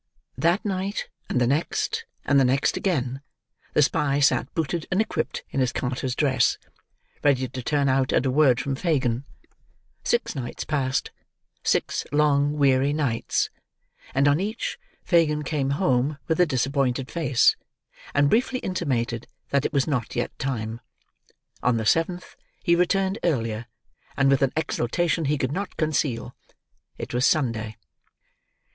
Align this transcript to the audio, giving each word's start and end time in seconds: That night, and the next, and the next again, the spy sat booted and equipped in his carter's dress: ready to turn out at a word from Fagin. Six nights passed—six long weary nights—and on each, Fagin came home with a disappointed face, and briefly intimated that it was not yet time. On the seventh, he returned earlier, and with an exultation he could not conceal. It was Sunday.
That 0.35 0.65
night, 0.65 1.09
and 1.29 1.39
the 1.39 1.45
next, 1.45 2.05
and 2.25 2.39
the 2.39 2.43
next 2.43 2.75
again, 2.75 3.21
the 3.75 3.83
spy 3.83 4.19
sat 4.19 4.51
booted 4.55 4.87
and 4.89 4.99
equipped 4.99 5.43
in 5.51 5.59
his 5.59 5.71
carter's 5.71 6.15
dress: 6.15 6.57
ready 7.23 7.47
to 7.47 7.61
turn 7.61 7.87
out 7.87 8.11
at 8.11 8.25
a 8.25 8.31
word 8.31 8.59
from 8.59 8.73
Fagin. 8.75 9.25
Six 10.03 10.33
nights 10.33 10.63
passed—six 10.63 12.07
long 12.11 12.53
weary 12.57 12.93
nights—and 12.93 14.27
on 14.27 14.39
each, 14.39 14.79
Fagin 15.03 15.43
came 15.43 15.69
home 15.69 16.17
with 16.27 16.39
a 16.39 16.47
disappointed 16.47 17.11
face, 17.11 17.55
and 18.15 18.27
briefly 18.27 18.57
intimated 18.57 19.27
that 19.51 19.65
it 19.67 19.71
was 19.71 19.85
not 19.85 20.15
yet 20.15 20.31
time. 20.39 20.81
On 21.61 21.77
the 21.77 21.85
seventh, 21.85 22.35
he 22.63 22.75
returned 22.75 23.19
earlier, 23.23 23.67
and 24.17 24.31
with 24.31 24.41
an 24.41 24.51
exultation 24.57 25.25
he 25.25 25.37
could 25.37 25.51
not 25.51 25.77
conceal. 25.77 26.35
It 26.97 27.13
was 27.13 27.23
Sunday. 27.23 27.77